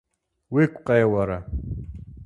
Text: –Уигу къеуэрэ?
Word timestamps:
–Уигу 0.53 0.79
къеуэрэ? 0.87 1.39